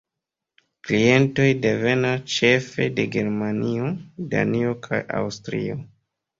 Klientoj 0.87 1.45
devenas 1.65 2.25
ĉefe 2.37 2.89
de 2.97 3.07
Germanio, 3.19 3.93
Danio 4.35 4.77
kaj 4.91 5.05
Aŭstrio. 5.23 5.81